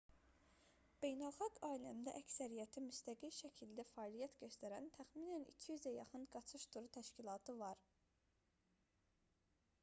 beynəlxalq 1.03 1.59
aləmdə 1.67 2.13
əksəriyyəti 2.19 2.83
müstəqil 2.85 3.33
şəkildə 3.41 3.85
fəaliyyət 3.91 4.39
göstərən 4.45 4.89
təxminən 4.97 5.47
200-ə 5.51 5.95
yaxın 5.99 6.27
qaçış 6.37 6.67
turu 6.77 6.93
təşkilatı 6.99 7.57
var 7.63 7.85